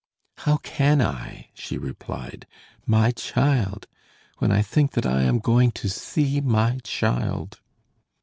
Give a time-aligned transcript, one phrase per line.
[0.37, 2.47] "How can I?" she replied.
[2.87, 3.85] "My child!
[4.39, 7.61] When I think that I am going to see my child."